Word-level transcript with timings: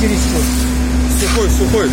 чересчур. 0.00 0.42
Сухой, 1.20 1.50
сухой. 1.50 1.90